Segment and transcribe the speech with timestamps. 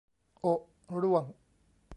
[0.41, 0.59] โอะ
[1.01, 1.23] ร่วง